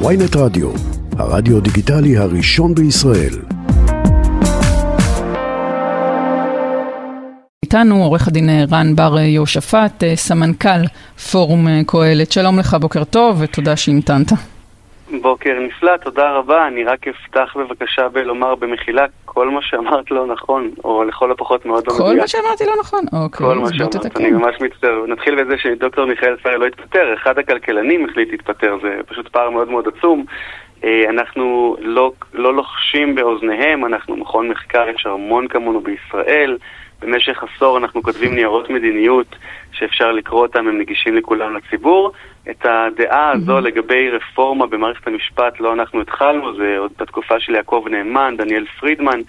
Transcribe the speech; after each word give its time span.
ויינט 0.00 0.36
רדיו, 0.36 0.70
הרדיו 1.18 1.60
דיגיטלי 1.60 2.16
הראשון 2.16 2.74
בישראל. 2.74 3.34
איתנו 7.62 8.04
עורך 8.04 8.28
הדין 8.28 8.50
רן 8.70 8.96
בר 8.96 9.18
יהושפט, 9.18 10.04
סמנכ"ל 10.14 10.86
פורום 11.30 11.66
קהלת. 11.86 12.32
שלום 12.32 12.58
לך, 12.58 12.76
בוקר 12.80 13.04
טוב 13.04 13.36
ותודה 13.40 13.76
שהמתנת. 13.76 14.32
בוקר 15.10 15.60
נפלא, 15.60 15.96
תודה 15.96 16.30
רבה. 16.30 16.66
אני 16.66 16.84
רק 16.84 17.08
אפתח 17.08 17.56
בבקשה 17.56 18.08
בלומר 18.08 18.54
במחילה, 18.54 19.06
כל 19.24 19.50
מה 19.50 19.62
שאמרת 19.62 20.10
לא 20.10 20.26
נכון, 20.26 20.70
או 20.84 21.04
לכל 21.04 21.30
הפחות 21.30 21.66
מאוד 21.66 21.84
לא 21.86 21.94
מדויק. 21.94 22.10
כל 22.10 22.20
מה 22.20 22.28
שאמרתי 22.28 22.64
לא 22.64 22.72
נכון? 22.80 23.04
אוקיי, 23.12 23.46
כל 23.46 23.58
מה 23.58 23.68
שאמרת, 23.72 24.16
אני 24.16 24.30
ממש 24.30 24.56
מצטער. 24.60 25.06
נתחיל 25.06 25.44
בזה 25.44 25.58
שדוקטור 25.58 26.04
מיכאל 26.04 26.36
ספרי 26.40 26.58
לא 26.58 26.66
התפטר, 26.66 27.14
אחד 27.14 27.38
הכלכלנים 27.38 28.04
החליט 28.04 28.30
להתפטר, 28.30 28.76
זה 28.82 28.96
פשוט 29.06 29.28
פער 29.28 29.50
מאוד 29.50 29.68
מאוד 29.68 29.88
עצום. 29.88 30.24
אנחנו 31.08 31.76
לא, 31.80 32.12
לא 32.34 32.54
לוחשים 32.54 33.14
באוזניהם, 33.14 33.84
אנחנו 33.84 34.16
מכון 34.16 34.48
מחקר, 34.48 34.88
יש 34.94 35.06
המון 35.06 35.48
כמונו 35.48 35.80
בישראל. 35.80 36.58
במשך 37.02 37.42
עשור 37.42 37.78
אנחנו 37.78 38.02
כותבים 38.02 38.34
ניירות 38.34 38.70
מדיניות 38.70 39.36
שאפשר 39.72 40.12
לקרוא 40.12 40.42
אותם, 40.42 40.68
הם 40.68 40.78
נגישים 40.78 41.16
לכולם 41.16 41.56
לציבור. 41.56 42.12
את 42.50 42.64
הדעה 42.64 43.30
הזו 43.30 43.60
לגבי 43.60 44.10
רפורמה 44.10 44.66
במערכת 44.66 45.06
המשפט 45.06 45.60
לא 45.60 45.72
אנחנו 45.72 46.00
התחלנו, 46.00 46.56
זה 46.56 46.76
עוד 46.78 46.90
בתקופה 46.98 47.40
של 47.40 47.54
יעקב 47.54 47.84
נאמן, 47.90 48.34
דניאל 48.38 48.64
פרידמן. 48.80 49.20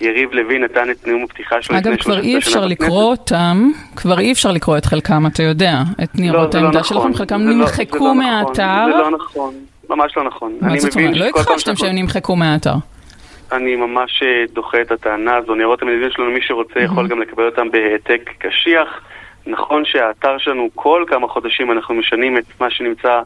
יריב 0.00 0.32
לוין 0.32 0.64
נתן 0.64 0.90
את 0.90 1.06
נאום 1.06 1.24
הפתיחה 1.24 1.62
שלו 1.62 1.78
אגב, 1.78 1.96
כבר 1.96 2.20
אי 2.20 2.38
אפשר 2.38 2.66
לקרוא 2.66 3.04
אותם, 3.04 3.70
כבר 3.96 4.18
אי 4.18 4.32
אפשר 4.32 4.52
לקרוא 4.52 4.78
את 4.78 4.84
חלקם, 4.84 5.26
אתה 5.26 5.42
יודע, 5.42 5.78
את 6.02 6.14
ניירות 6.14 6.54
העמדה 6.54 6.78
לא 6.78 6.84
שלכם, 6.84 7.14
חלקם 7.14 7.42
זה 7.42 7.50
נמחקו 7.50 8.06
לא, 8.06 8.14
מהאתר. 8.14 8.84
זה 8.86 8.90
לא 8.90 9.10
נכון, 9.10 9.54
ממש 9.90 10.16
לא 10.16 10.24
נכון. 10.24 10.52
מה 10.60 10.78
זאת 10.78 10.96
אומרת? 10.96 11.16
לא 11.16 11.24
הכחשתם 11.24 11.76
שהם 11.76 11.94
נמחקו 11.94 12.36
מהאתר. 12.36 12.74
אני 13.52 13.76
ממש 13.76 14.22
דוחה 14.52 14.80
את 14.80 14.92
הטענה 14.92 15.36
הזו, 15.36 15.54
ניירות 15.54 15.82
המדינים 15.82 16.10
שלנו, 16.10 16.30
מי 16.30 16.40
שרוצה 16.42 16.80
יכול 16.80 17.08
גם 17.08 17.20
לקבל 17.20 17.46
אותם 17.46 17.70
בהעתק 17.70 18.30
קשיח. 18.38 19.00
נכון 19.46 19.84
שהאתר 19.84 20.38
שלנו 20.38 20.68
כל 20.74 21.04
כמה 21.06 21.28
חודשים 21.28 21.72
אנחנו 21.72 21.94
משנים 21.94 22.38
את 22.38 22.44
מה 22.60 22.70
שנמצא 22.70 23.20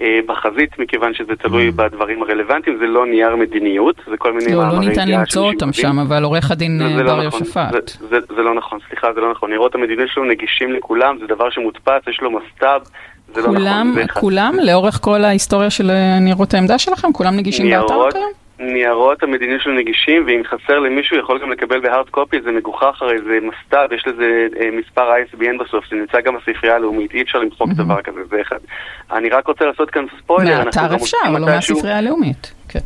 אה, 0.00 0.20
בחזית, 0.26 0.78
מכיוון 0.78 1.14
שזה 1.14 1.36
תלוי 1.36 1.70
בדברים 1.70 2.22
הרלוונטיים, 2.22 2.76
זה 2.78 2.86
לא 2.86 3.06
נייר 3.06 3.36
מדיניות, 3.36 3.96
זה 4.10 4.16
כל 4.16 4.32
מיני 4.32 4.52
לא, 4.52 4.62
לא 4.72 4.80
ניתן 4.80 5.08
למצוא 5.08 5.52
אותם 5.52 5.72
שם, 5.72 5.98
אבל 5.98 6.24
עורך 6.24 6.50
הדין 6.50 6.78
בר 6.78 7.16
לא 7.16 7.22
יהושפט. 7.22 7.56
נכון, 7.56 7.80
זה, 8.00 8.06
זה, 8.08 8.16
זה 8.36 8.42
לא 8.42 8.54
נכון, 8.54 8.78
סליחה, 8.88 9.12
זה 9.12 9.20
לא 9.20 9.30
נכון. 9.30 9.50
ניירות 9.50 9.74
המדינים 9.74 10.06
שלנו 10.08 10.26
נגישים 10.26 10.72
לכולם, 10.72 11.16
זה 11.20 11.26
דבר 11.26 11.50
שמודפס, 11.50 12.08
יש 12.08 12.20
לו 12.20 12.30
מסטאב. 12.30 12.80
זה 13.34 13.42
כולם, 13.42 13.92
לא 13.96 14.04
נכון, 14.04 14.20
כולם, 14.20 14.54
לאורך 14.62 14.98
כל 15.02 15.24
ההיסטוריה 15.24 15.70
של 15.70 15.90
ניירות 16.20 16.54
העמדה 16.54 16.78
שלכם? 16.78 17.12
כולם 17.12 17.36
נגישים 17.36 17.70
באתר 17.70 18.10
כיום? 18.10 18.41
ניירות 18.58 19.22
המדינים 19.22 19.58
שלנו 19.60 19.76
נגישים, 19.76 20.24
ואם 20.26 20.42
חסר 20.44 20.78
למישהו 20.78 21.18
יכול 21.18 21.38
גם 21.42 21.50
לקבל 21.52 21.80
בהארד 21.80 22.08
קופי, 22.10 22.42
זה 22.42 22.52
מגוחך, 22.52 23.02
הרי 23.02 23.18
זה 23.18 23.38
מסתב, 23.42 23.88
יש 23.94 24.06
לזה 24.06 24.46
אה, 24.60 24.70
מספר 24.72 25.12
ISBN 25.14 25.64
בסוף, 25.64 25.84
זה 25.90 25.96
נמצא 25.96 26.20
גם 26.20 26.36
בספרייה 26.36 26.76
הלאומית, 26.76 27.14
אי 27.14 27.22
אפשר 27.22 27.38
למחוק 27.38 27.68
mm-hmm. 27.68 27.84
דבר 27.84 28.02
כזה, 28.02 28.20
זה 28.30 28.40
אחד. 28.40 28.58
אני 29.12 29.28
רק 29.28 29.46
רוצה 29.46 29.64
לעשות 29.64 29.90
כאן 29.90 30.04
ספוילר. 30.18 30.64
מהאתר 30.64 30.94
אפשר, 30.94 31.16
אבל 31.28 31.40
לא 31.40 31.46
מהספרייה 31.46 31.98
הלאומית. 31.98 32.52
כן. 32.68 32.78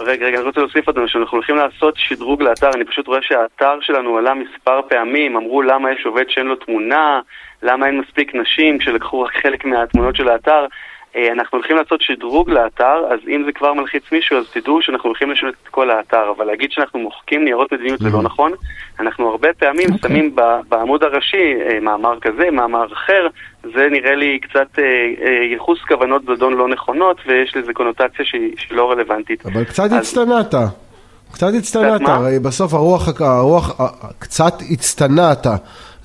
רגע, 0.00 0.26
רגע, 0.26 0.38
אני 0.38 0.46
רוצה 0.46 0.60
להוסיף 0.60 0.88
אדוני, 0.88 1.08
שאנחנו 1.08 1.36
הולכים 1.36 1.56
לעשות 1.56 1.94
שדרוג 1.96 2.42
לאתר, 2.42 2.70
אני 2.74 2.84
פשוט 2.84 3.06
רואה 3.06 3.18
שהאתר 3.22 3.78
שלנו 3.80 4.18
עלה 4.18 4.34
מספר 4.34 4.80
פעמים, 4.88 5.36
אמרו 5.36 5.62
למה 5.62 5.92
יש 5.92 6.06
עובד 6.06 6.24
שאין 6.28 6.46
לו 6.46 6.56
תמונה, 6.56 7.20
למה 7.62 7.86
אין 7.86 8.00
מספיק 8.00 8.34
נשים 8.34 8.80
שלקחו 8.80 9.20
רק 9.20 9.36
חלק 9.42 9.64
מהתמונות 9.64 10.16
של 10.16 10.28
האתר. 10.28 10.66
אנחנו 11.16 11.58
הולכים 11.58 11.76
לעשות 11.76 12.00
שדרוג 12.02 12.50
לאתר, 12.50 13.04
אז 13.10 13.18
אם 13.28 13.42
זה 13.46 13.52
כבר 13.52 13.74
מלחיץ 13.74 14.02
מישהו, 14.12 14.38
אז 14.38 14.44
תדעו 14.52 14.82
שאנחנו 14.82 15.08
הולכים 15.08 15.30
לשנות 15.30 15.54
את 15.62 15.68
כל 15.68 15.90
האתר. 15.90 16.32
אבל 16.36 16.44
להגיד 16.44 16.72
שאנחנו 16.72 16.98
מוחקים 16.98 17.44
ניירות 17.44 17.72
מדיניות 17.72 18.00
זה 18.00 18.10
לא 18.10 18.22
נכון. 18.22 18.52
אנחנו 19.00 19.30
הרבה 19.30 19.48
פעמים 19.58 19.88
okay. 19.88 20.08
שמים 20.08 20.36
בעמוד 20.68 21.04
הראשי 21.04 21.54
מאמר 21.82 22.20
כזה, 22.20 22.50
מאמר 22.50 22.92
אחר, 22.92 23.26
זה 23.62 23.88
נראה 23.90 24.14
לי 24.14 24.38
קצת 24.38 24.78
ייחוס 25.50 25.78
כוונות 25.88 26.22
זדון 26.22 26.54
לא 26.54 26.68
נכונות, 26.68 27.16
ויש 27.26 27.56
לזה 27.56 27.72
קונוטציה 27.72 28.24
שהיא, 28.24 28.54
שהיא 28.58 28.78
לא 28.78 28.90
רלוונטית. 28.90 29.46
אבל 29.46 29.64
קצת 29.64 29.84
אז... 29.84 29.92
הצטנעת. 29.92 30.54
קצת 31.32 31.46
הצטנעת, 31.58 32.00
הרי 32.04 32.38
בסוף 32.38 32.74
הרוח, 32.74 33.20
הרוח 33.20 33.80
קצת 34.18 34.54
הצטנעת. 34.70 35.46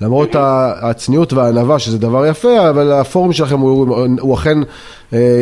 למרות 0.00 0.36
הצניעות 0.80 1.32
והענווה, 1.32 1.78
שזה 1.78 1.98
דבר 1.98 2.26
יפה, 2.26 2.70
אבל 2.70 2.92
הפורום 2.92 3.32
שלכם 3.32 3.58
הוא, 3.58 3.96
הוא 4.20 4.34
אכן, 4.34 4.58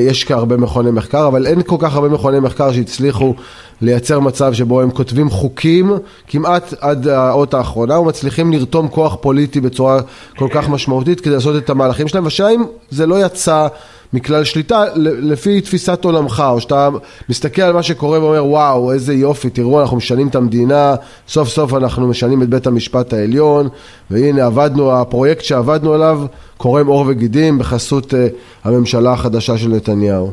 יש 0.09 0.31
הרבה 0.31 0.56
מכוני 0.56 0.91
מחקר, 0.91 1.26
אבל 1.28 1.47
אין 1.47 1.62
כל 1.62 1.76
כך 1.78 1.94
הרבה 1.94 2.09
מכוני 2.09 2.41
מחקר 2.41 2.72
שהצליחו 2.72 3.34
לייצר 3.81 4.20
מצב 4.20 4.53
שבו 4.53 4.81
הם 4.81 4.91
כותבים 4.91 5.31
חוקים 5.31 5.92
כמעט 6.28 6.75
עד 6.81 7.09
האות 7.09 7.54
האחרונה, 7.54 7.98
ומצליחים 7.98 8.53
לרתום 8.53 8.88
כוח 8.88 9.16
פוליטי 9.20 9.60
בצורה 9.60 10.00
כל 10.37 10.48
כך 10.50 10.69
משמעותית 10.69 11.21
כדי 11.21 11.34
לעשות 11.34 11.56
את 11.56 11.71
המהלכים 11.71 12.09
שלהם, 12.09 12.25
והשאלה 12.25 12.50
אם 12.50 12.65
זה 12.91 13.06
לא 13.06 13.26
יצא 13.26 13.66
מכלל 14.14 14.44
שליטה 14.44 14.84
לפי 15.32 15.60
תפיסת 15.60 16.04
עולמך, 16.04 16.42
או 16.50 16.60
שאתה 16.60 16.88
מסתכל 17.28 17.62
על 17.62 17.72
מה 17.72 17.82
שקורה 17.82 18.22
ואומר 18.22 18.44
וואו 18.44 18.92
איזה 18.92 19.14
יופי, 19.14 19.50
תראו 19.50 19.80
אנחנו 19.80 19.97
משנים 19.97 20.28
את 20.28 20.34
המדינה, 20.34 20.94
סוף 21.28 21.48
סוף 21.48 21.75
אנחנו 21.75 22.08
משנים 22.08 22.42
את 22.42 22.48
בית 22.48 22.66
המשפט 22.66 23.12
העליון, 23.12 23.69
והנה 24.10 24.47
עבדנו, 24.47 24.92
הפרויקט 24.92 25.44
שעבדנו 25.44 25.94
עליו 25.94 26.19
קורם 26.56 26.86
עור 26.86 27.04
וגידים 27.08 27.58
בחסות 27.58 28.12
uh, 28.12 28.16
הממשלה 28.64 29.12
החדשה 29.12 29.56
של 29.56 29.69
נתניהו. 29.69 30.32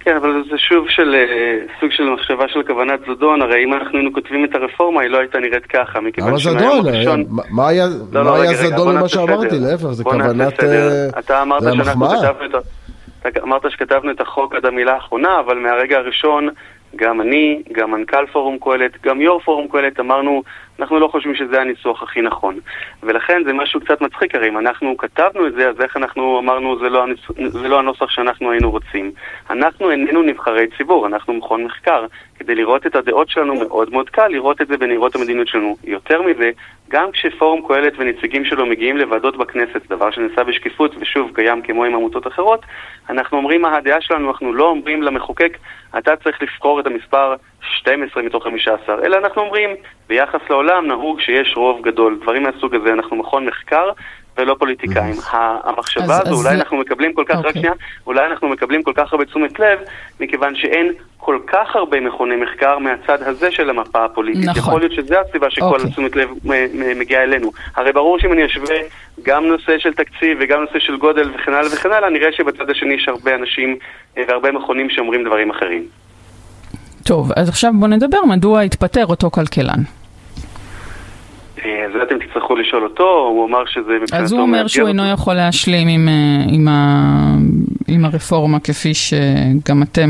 כן, 0.00 0.16
אבל 0.16 0.30
זה 0.50 0.58
שוב 0.58 0.88
של 0.88 1.14
סוג 1.80 1.90
של 1.92 2.10
מחשבה 2.10 2.44
של 2.48 2.62
כוונת 2.62 3.00
זדון, 3.00 3.42
הרי 3.42 3.64
אם 3.64 3.74
אנחנו 3.74 3.98
היינו 3.98 4.12
כותבים 4.12 4.44
את 4.44 4.54
הרפורמה, 4.54 5.02
היא 5.02 5.10
לא 5.10 5.18
הייתה 5.18 5.38
נראית 5.38 5.66
ככה, 5.66 6.00
מכיוון 6.00 6.38
שמהיום 6.38 6.86
הראשון... 6.86 7.24
מה 7.50 7.68
היה 7.68 7.86
לא, 8.12 8.24
לא, 8.24 8.42
היה 8.42 8.54
זדון 8.54 8.96
במה 8.96 9.08
שאמרתי? 9.08 9.58
להפך, 9.58 9.90
זה 9.90 10.04
כוונת... 10.04 10.64
אתה 11.18 11.42
אמרת 11.42 11.62
שאנחנו 11.62 12.08
כתבנו 12.08 12.58
את... 12.58 12.64
אמרת 13.42 13.70
שכתבנו 13.70 14.10
את 14.10 14.20
החוק 14.20 14.54
עד 14.54 14.66
המילה 14.66 14.94
האחרונה, 14.94 15.40
אבל 15.40 15.58
מהרגע 15.58 15.98
הראשון 15.98 16.48
גם 16.96 17.20
אני, 17.20 17.62
גם 17.72 17.90
מנכ"ל 17.90 18.26
פורום 18.26 18.58
קהלת, 18.58 19.02
גם 19.02 19.20
יו"ר 19.20 19.40
פורום 19.40 19.68
קהלת, 19.68 20.00
אמרנו, 20.00 20.42
אנחנו 20.80 20.98
לא 20.98 21.08
חושבים 21.08 21.34
שזה 21.34 21.60
הניסוח 21.60 22.02
הכי 22.02 22.20
נכון. 22.20 22.58
ולכן 23.02 23.42
זה 23.44 23.52
משהו 23.52 23.80
קצת 23.80 24.00
מצחיק, 24.00 24.34
הרי 24.34 24.48
אם 24.48 24.58
אנחנו 24.58 24.96
כתבנו 24.96 25.46
את 25.46 25.52
זה, 25.54 25.68
אז 25.68 25.80
איך 25.80 25.96
אנחנו 25.96 26.38
אמרנו, 26.38 26.78
זה 26.78 26.88
לא, 26.88 27.02
הניס... 27.02 27.20
זה 27.48 27.68
לא 27.68 27.78
הנוסח 27.78 28.10
שאנחנו 28.10 28.50
היינו 28.50 28.70
רוצים. 28.70 29.12
אנחנו 29.50 29.90
איננו 29.90 30.22
נבחרי 30.22 30.66
ציבור, 30.76 31.06
אנחנו 31.06 31.34
מכון 31.34 31.64
מחקר. 31.64 32.06
כדי 32.38 32.54
לראות 32.54 32.86
את 32.86 32.96
הדעות 32.96 33.28
שלנו 33.28 33.54
מאוד 33.54 33.92
מאוד 33.92 34.10
קל 34.10 34.28
לראות 34.28 34.62
את 34.62 34.68
זה 34.68 34.76
בנראות 34.76 35.16
המדיניות 35.16 35.48
שלנו. 35.48 35.76
יותר 35.84 36.22
מזה, 36.22 36.50
גם 36.88 37.10
כשפורום 37.12 37.68
קהלת 37.68 37.92
ונציגים 37.98 38.44
שלו 38.44 38.66
מגיעים 38.66 38.96
לוועדות 38.96 39.36
בכנסת, 39.36 39.88
דבר 39.88 40.10
שנעשה 40.10 40.44
בשקיפות 40.44 40.94
ושוב 41.00 41.30
קיים 41.34 41.62
כמו 41.62 41.84
עם 41.84 41.94
עמותות 41.94 42.26
אחרות, 42.26 42.60
אנחנו 43.10 43.38
אומרים 43.38 43.62
מה 43.62 43.76
הדעה 43.76 44.00
שלנו, 44.00 44.30
אנחנו 44.30 44.54
לא 44.54 44.68
אומרים 44.68 45.02
למחוקק, 45.02 45.58
אתה 45.98 46.16
צריך 46.16 46.42
לבחור 46.42 46.80
את 46.80 46.86
המספר 46.86 47.34
12 47.78 48.22
מתוך 48.22 48.44
15, 48.44 48.96
אלא 49.04 49.16
אנחנו 49.16 49.42
אומרים, 49.42 49.70
ביחס 50.08 50.40
לעולם 50.50 50.86
נהוג 50.86 51.20
שיש 51.20 51.54
רוב 51.56 51.82
גדול. 51.82 52.18
דברים 52.22 52.42
מהסוג 52.42 52.74
הזה, 52.74 52.92
אנחנו 52.92 53.16
מכון 53.16 53.46
מחקר 53.46 53.90
ולא 54.38 54.56
פוליטיקאים. 54.58 55.14
המחשבה 55.32 56.18
הזו, 56.18 56.34
אולי 56.34 56.54
אנחנו 56.54 56.76
מקבלים 56.76 57.12
כל 57.12 57.24
כך, 57.26 57.34
רק 57.34 57.44
אוקיי. 57.44 57.52
שנייה, 57.52 57.72
אולי 58.06 58.26
אנחנו 58.26 58.48
מקבלים 58.48 58.82
כל 58.82 58.92
כך 58.94 59.12
הרבה 59.12 59.24
תשומת 59.24 59.58
לב, 59.60 59.78
מכיוון 60.20 60.54
שאין 60.56 60.92
כל 61.16 61.38
כך 61.46 61.76
הרבה 61.76 62.00
מכוני 62.00 62.36
מחקר 62.36 62.78
מהצד 62.78 63.22
הזה 63.22 63.50
של 63.50 63.70
המפה 63.70 64.04
הפוליטית. 64.04 64.44
נכון. 64.44 64.62
יכול 64.62 64.80
להיות 64.80 64.92
שזו 64.92 65.14
הסיבה 65.28 65.50
שכל 65.50 65.64
אוקיי. 65.64 65.86
התשומת 65.86 66.16
לב 66.16 66.28
מגיעה 66.96 67.22
אלינו. 67.22 67.52
הרי 67.76 67.92
ברור 67.92 68.18
שאם 68.18 68.32
אני 68.32 68.46
אשווה 68.46 68.76
גם 69.22 69.46
נושא 69.46 69.78
של 69.78 69.94
תקציב 69.94 70.38
וגם 70.40 70.60
נושא 70.60 70.78
של 70.78 70.96
גודל 70.96 71.30
וכן 71.34 71.52
הלאה 71.52 71.72
וכן 71.72 71.92
הלאה, 71.92 72.10
נראה 72.10 72.32
שבצד 72.32 72.70
השני 72.70 72.94
יש 72.94 73.08
הרבה 73.08 73.34
אנשים 73.34 73.76
והרבה 74.16 74.52
מכונים 74.52 74.90
שאומרים 74.90 75.24
דברים 75.24 75.50
אחרים. 75.50 76.05
טוב, 77.06 77.32
אז 77.36 77.48
עכשיו 77.48 77.72
בוא 77.74 77.88
נדבר 77.88 78.18
מדוע 78.28 78.60
התפטר 78.60 79.06
אותו 79.06 79.30
כלכלן. 79.30 79.82
זה 81.92 82.02
אתם 82.02 82.18
תצטרכו 82.18 82.56
לשאול 82.56 82.84
אותו, 82.84 83.04
הוא 83.04 83.48
אמר 83.48 83.66
שזה 83.66 83.92
מבחינתו... 84.02 84.24
אז 84.24 84.32
הוא 84.32 84.40
אומר 84.40 84.66
שהוא 84.66 84.88
אינו 84.88 85.02
יכול 85.12 85.34
להשלים 85.34 85.88
עם, 85.88 86.08
עם, 86.52 86.68
ה, 86.68 87.02
עם 87.88 88.04
הרפורמה 88.04 88.60
כפי 88.60 88.94
שגם 88.94 89.82
אתם 89.82 90.08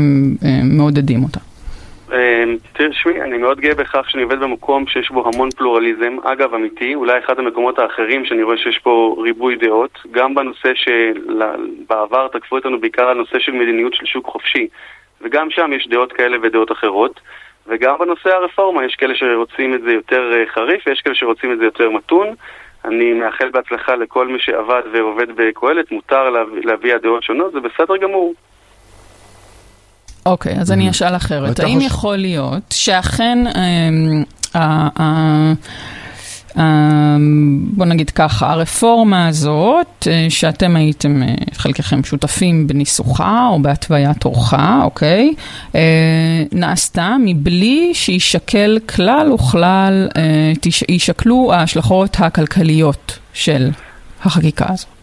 מעודדים 0.63 1.23
אותה. 1.23 1.39
תשמעי, 2.73 3.21
אני 3.21 3.37
מאוד 3.37 3.59
גאה 3.59 3.75
בכך 3.75 4.09
שאני 4.09 4.23
עובד 4.23 4.39
במקום 4.39 4.87
שיש 4.87 5.11
בו 5.11 5.29
המון 5.33 5.49
פלורליזם, 5.57 6.17
אגב 6.23 6.53
אמיתי, 6.53 6.95
אולי 6.95 7.19
אחד 7.25 7.39
המקומות 7.39 7.79
האחרים 7.79 8.25
שאני 8.25 8.43
רואה 8.43 8.57
שיש 8.57 8.79
פה 8.83 9.15
ריבוי 9.23 9.55
דעות, 9.55 9.99
גם 10.11 10.35
בנושא 10.35 10.71
שבעבר 10.75 12.27
תקפו 12.27 12.55
אותנו 12.55 12.79
בעיקר 12.79 13.03
על 13.03 13.17
נושא 13.17 13.39
של 13.39 13.51
מדיניות 13.51 13.93
של 13.93 14.05
שוק 14.05 14.25
חופשי, 14.25 14.67
וגם 15.21 15.47
שם 15.49 15.71
יש 15.73 15.87
דעות 15.87 16.13
כאלה 16.13 16.37
ודעות 16.43 16.71
אחרות. 16.71 17.19
וגם 17.67 17.95
בנושא 17.99 18.29
הרפורמה 18.29 18.85
יש 18.85 18.95
כאלה 18.95 19.13
שרוצים 19.15 19.73
את 19.73 19.81
זה 19.81 19.91
יותר 19.91 20.31
חריף 20.53 20.87
ויש 20.87 21.01
כאלה 21.01 21.15
שרוצים 21.15 21.51
את 21.51 21.57
זה 21.57 21.63
יותר 21.63 21.89
מתון. 21.89 22.27
אני 22.85 23.13
מאחל 23.13 23.49
בהצלחה 23.53 23.95
לכל 23.95 24.27
מי 24.27 24.39
שעבד 24.39 24.81
ועובד 24.93 25.27
בקהלת, 25.35 25.91
מותר 25.91 26.29
להביע 26.63 26.97
דעות 26.97 27.23
שונות, 27.23 27.51
זה 27.51 27.59
בסדר 27.59 27.97
גמור. 27.97 28.33
אוקיי, 30.25 30.53
אז 30.61 30.71
אני 30.71 30.89
אשאל 30.89 31.15
אחרת. 31.15 31.59
האם 31.59 31.77
יכול 31.81 32.17
להיות 32.17 32.63
שאכן 32.73 33.37
בוא 37.77 37.85
נגיד 37.85 38.09
ככה, 38.09 38.51
הרפורמה 38.51 39.27
הזאת, 39.27 40.07
אה, 40.07 40.25
שאתם 40.29 40.75
הייתם 40.75 41.23
אה, 41.23 41.27
חלקכם 41.53 42.03
שותפים 42.03 42.67
בניסוחה 42.67 43.47
או 43.49 43.59
בהתוויית 43.59 44.25
אורחה, 44.25 44.79
אוקיי, 44.83 45.33
אה, 45.75 45.81
נעשתה 46.51 47.15
מבלי 47.25 47.93
שישקל 47.93 48.77
כלל 48.95 49.31
וכלל, 49.31 50.07
יישקלו 50.89 51.53
ההשלכות 51.53 52.09
הכלכליות 52.19 53.19
של 53.33 53.67
החקיקה 54.25 54.65
הזאת. 54.69 54.97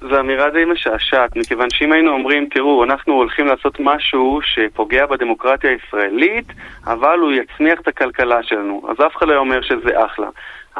זו 0.00 0.20
אמירה 0.20 0.50
די 0.50 0.64
משעשעת, 0.64 1.36
מכיוון 1.36 1.70
שאם 1.70 1.92
היינו 1.92 2.12
אומרים, 2.12 2.48
תראו, 2.54 2.84
אנחנו 2.84 3.14
הולכים 3.14 3.46
לעשות 3.46 3.76
משהו 3.80 4.40
שפוגע 4.42 5.06
בדמוקרטיה 5.06 5.70
הישראלית, 5.70 6.44
אבל 6.86 7.18
הוא 7.18 7.32
יצמיח 7.32 7.80
את 7.80 7.88
הכלכלה 7.88 8.42
שלנו, 8.42 8.82
אז 8.88 9.06
אף 9.06 9.16
אחד 9.16 9.28
לא 9.28 9.36
אומר 9.36 9.62
שזה 9.62 10.04
אחלה. 10.06 10.26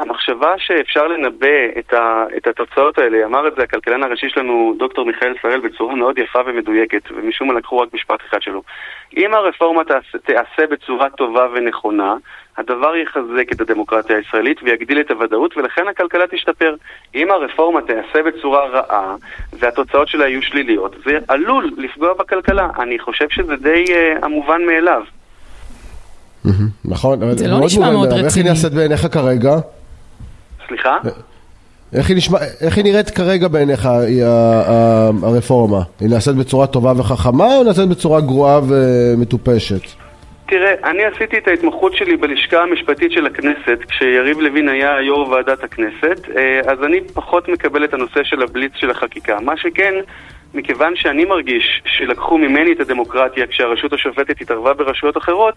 המחשבה 0.01 0.53
שאפשר 0.57 1.07
לנבא 1.07 1.79
את, 1.79 1.93
ה, 1.93 2.25
את 2.37 2.47
התוצאות 2.47 2.97
האלה, 2.97 3.25
אמר 3.25 3.47
את 3.47 3.53
זה 3.55 3.63
הכלכלן 3.63 4.03
הראשי 4.03 4.29
שלנו, 4.29 4.75
דוקטור 4.79 5.05
מיכאל 5.05 5.33
שראל, 5.41 5.59
בצורה 5.59 5.95
מאוד 5.95 6.17
יפה 6.17 6.39
ומדויקת, 6.45 7.01
ומשום 7.11 7.47
מה 7.47 7.53
לקחו 7.53 7.77
רק 7.77 7.93
משפט 7.93 8.19
אחד 8.29 8.41
שלו. 8.41 8.61
אם 9.17 9.33
הרפורמה 9.33 9.83
תעשה, 9.83 10.17
תעשה 10.17 10.67
בצורה 10.71 11.09
טובה 11.09 11.47
ונכונה, 11.53 12.15
הדבר 12.57 12.95
יחזק 12.95 13.51
את 13.51 13.61
הדמוקרטיה 13.61 14.17
הישראלית 14.17 14.57
ויגדיל 14.63 14.99
את 14.99 15.11
הוודאות, 15.11 15.57
ולכן 15.57 15.87
הכלכלה 15.87 16.27
תשתפר. 16.31 16.75
אם 17.15 17.31
הרפורמה 17.31 17.81
תעשה 17.81 18.23
בצורה 18.23 18.67
רעה, 18.67 19.15
והתוצאות 19.59 20.07
שלה 20.07 20.27
יהיו 20.27 20.41
שליליות, 20.41 20.95
זה 21.05 21.17
עלול 21.27 21.71
לפגוע 21.77 22.13
בכלכלה. 22.13 22.69
אני 22.79 22.99
חושב 22.99 23.25
שזה 23.29 23.55
די 23.55 23.85
uh, 23.85 24.25
המובן 24.25 24.61
מאליו. 24.65 25.01
נכון, 26.85 27.37
זה 27.37 27.47
לא 27.47 27.59
נשמע 27.65 27.91
מאוד 27.91 28.07
רציני. 28.07 28.25
איך 28.25 28.37
היא 28.37 28.45
נעשית 28.45 28.73
בעיניך 28.73 29.07
כרגע? 29.11 29.51
סליחה? 30.71 30.97
איך 31.93 32.09
היא, 32.09 32.17
נשמע, 32.17 32.37
איך 32.61 32.77
היא 32.77 32.83
נראית 32.83 33.09
כרגע 33.09 33.47
בעיניך, 33.47 33.89
הרפורמה? 35.23 35.81
היא 35.99 36.09
נעשית 36.09 36.35
בצורה 36.35 36.67
טובה 36.67 36.93
וחכמה 36.97 37.55
או 37.55 37.63
נעשית 37.63 37.89
בצורה 37.89 38.21
גרועה 38.21 38.59
ומטופשת? 38.67 39.81
תראה, 40.47 40.73
אני 40.83 41.03
עשיתי 41.05 41.37
את 41.37 41.47
ההתמחות 41.47 41.93
שלי 41.95 42.17
בלשכה 42.17 42.63
המשפטית 42.63 43.11
של 43.11 43.25
הכנסת 43.25 43.77
כשיריב 43.87 44.39
לוין 44.39 44.69
היה 44.69 45.01
יו"ר 45.01 45.29
ועדת 45.29 45.63
הכנסת 45.63 46.29
אה, 46.37 46.71
אז 46.71 46.83
אני 46.83 47.01
פחות 47.13 47.49
מקבל 47.49 47.83
את 47.83 47.93
הנושא 47.93 48.23
של 48.23 48.41
הבליץ 48.41 48.71
של 48.75 48.89
החקיקה. 48.89 49.39
מה 49.39 49.57
שכן, 49.57 49.93
מכיוון 50.53 50.95
שאני 50.95 51.25
מרגיש 51.25 51.81
שלקחו 51.85 52.37
ממני 52.37 52.71
את 52.71 52.79
הדמוקרטיה 52.79 53.47
כשהרשות 53.47 53.93
השופטת 53.93 54.41
התערבה 54.41 54.73
ברשויות 54.73 55.17
אחרות, 55.17 55.55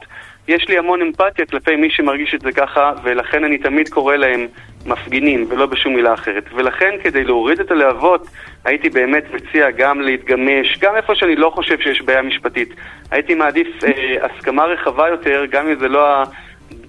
יש 0.49 0.69
לי 0.69 0.79
המון 0.79 1.03
אמפתיה 1.03 1.47
כלפי 1.47 1.77
מי 1.77 1.91
שמרגיש 1.91 2.35
את 2.35 2.41
זה 2.41 2.53
ככה, 2.53 2.93
ולכן 3.03 3.45
אני 3.45 3.59
תמיד 3.59 3.89
קורא 3.89 4.17
להם 4.17 4.47
מפגינים, 4.87 5.47
ולא 5.49 5.67
בשום 5.67 5.95
מילה 5.95 6.15
אחרת. 6.15 6.45
ולכן, 6.55 6.91
כדי 7.03 7.25
להוריד 7.25 7.61
את 7.61 7.71
הלהבות, 7.71 8.27
הייתי 8.65 8.91
באמת 8.91 9.25
מציע 9.35 9.71
גם 9.71 10.01
להתגמש, 10.01 10.79
גם 10.81 10.97
איפה 10.97 11.15
שאני 11.15 11.37
לא 11.37 11.51
חושב 11.55 11.81
שיש 11.81 12.03
בעיה 12.03 12.23
משפטית. 12.23 12.75
הייתי 13.11 13.35
מעדיף 13.35 13.69
אה, 13.85 14.27
הסכמה 14.27 14.65
רחבה 14.65 15.09
יותר, 15.09 15.45
גם 15.51 15.69
אם 15.69 15.79
זה 15.79 15.89
לא 15.89 16.23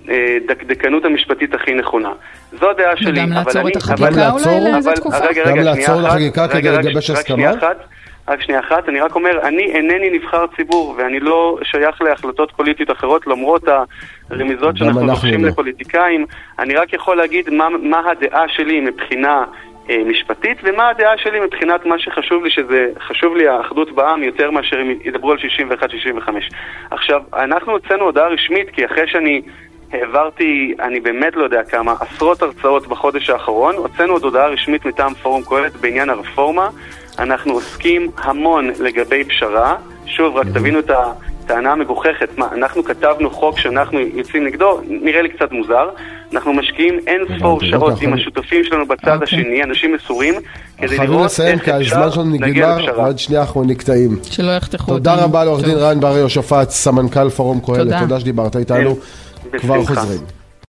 הדקדקנות 0.07 1.05
המשפטית 1.05 1.53
הכי 1.53 1.73
נכונה. 1.73 2.13
זו 2.59 2.69
הדעה 2.69 2.97
שלי. 2.97 3.11
וגם 3.11 3.31
לעצור 3.31 3.67
את 3.67 3.75
החקיקה 3.75 4.31
אולי 4.31 4.71
לאיזה 4.71 4.91
תקופה? 4.91 5.17
גם 5.45 5.57
לעצור 5.57 5.99
את 5.99 6.05
החקיקה 6.05 6.47
כדי 6.47 6.69
לגבש 6.71 7.09
הסכמה? 7.09 7.51
רק 8.27 8.41
שנייה 8.41 8.59
אחת, 8.59 8.89
אני 8.89 8.99
רק 8.99 9.15
אומר, 9.15 9.39
אני 9.43 9.63
אינני 9.63 10.09
נבחר 10.09 10.45
ציבור 10.55 10.95
ואני 10.97 11.19
לא 11.19 11.57
שייך 11.63 12.01
להחלטות 12.01 12.51
פוליטיות 12.51 12.91
אחרות 12.91 13.27
למרות 13.27 13.63
הרמיזות 14.29 14.77
שאנחנו 14.77 15.05
לוקחים 15.05 15.43
לא. 15.43 15.49
לפוליטיקאים. 15.49 16.25
אני 16.59 16.75
רק 16.75 16.93
יכול 16.93 17.17
להגיד 17.17 17.49
מה, 17.49 17.69
מה 17.69 18.01
הדעה 18.11 18.47
שלי 18.47 18.79
מבחינה 18.79 19.43
אה, 19.89 20.01
משפטית 20.05 20.57
ומה 20.63 20.89
הדעה 20.89 21.17
שלי 21.17 21.39
מבחינת 21.39 21.85
מה 21.85 21.99
שחשוב 21.99 22.43
לי, 22.43 22.49
שזה 22.49 22.87
חשוב 22.99 23.35
לי 23.35 23.47
האחדות 23.47 23.91
בעם 23.91 24.23
יותר 24.23 24.51
מאשר 24.51 24.81
אם 24.81 24.93
ידברו 25.03 25.31
על 25.31 25.37
61-65. 25.37 26.29
עכשיו, 26.91 27.21
אנחנו 27.33 27.71
הוצאנו 27.71 28.03
הודעה 28.03 28.27
רשמית 28.27 28.69
כי 28.69 28.85
אחרי 28.85 29.07
שאני 29.07 29.41
העברתי, 29.95 30.73
אני 30.81 30.99
באמת 30.99 31.35
לא 31.35 31.43
יודע 31.43 31.63
כמה, 31.63 31.93
עשרות 31.99 32.41
הרצאות 32.41 32.87
בחודש 32.87 33.29
האחרון, 33.29 33.75
הוצאנו 33.75 34.13
עוד 34.13 34.23
הודעה 34.23 34.47
רשמית 34.47 34.85
מטעם 34.85 35.13
פורום 35.13 35.43
קהלת 35.43 35.75
בעניין 35.75 36.09
הרפורמה. 36.09 36.69
אנחנו 37.19 37.53
עוסקים 37.53 38.11
המון 38.17 38.69
לגבי 38.79 39.23
פשרה. 39.23 39.75
שוב, 40.05 40.35
רק 40.35 40.47
תבינו 40.53 40.79
את 40.79 40.89
הטענה 40.89 41.71
המגוחכת. 41.71 42.37
מה, 42.37 42.47
אנחנו 42.51 42.83
כתבנו 42.83 43.29
חוק 43.29 43.59
שאנחנו 43.59 43.99
יוצאים 43.99 44.45
נגדו? 44.45 44.79
נראה 44.87 45.21
לי 45.21 45.29
קצת 45.29 45.51
מוזר. 45.51 45.89
אנחנו 46.33 46.53
משקיעים 46.53 46.99
אין 47.07 47.21
ספור 47.37 47.61
שעות 47.63 48.01
עם 48.01 48.13
השותפים 48.13 48.63
שלנו 48.63 48.85
בצד 48.87 49.13
אוקיי. 49.13 49.23
השני, 49.23 49.63
אנשים 49.63 49.93
מסורים, 49.93 50.33
כדי 50.77 50.97
לראות 50.97 51.31
איך 51.43 51.69
אפשר 51.69 52.09
להגיע 52.39 52.75
לפשרה. 52.77 53.03
ועוד 53.03 53.19
שנייה 53.19 53.41
אנחנו 53.41 53.63
נקטעים. 53.63 54.19
שלא 54.23 54.51
יחתכו 54.51 54.91
אותנו. 54.91 54.97
תודה 54.97 55.23
רבה 55.23 55.43
לעורך 55.43 55.63
דין 55.63 55.77
רן 55.77 55.99
בר 55.99 56.17
יושפט, 56.17 56.69
סמנכ"ל 56.69 57.29
פורום 57.29 57.59
קהלת. 57.65 58.01
תודה 58.01 58.19
שדיברת 58.19 58.55
איתנו. 58.55 58.95
כבר 59.59 59.85
חוזרים. 59.85 60.21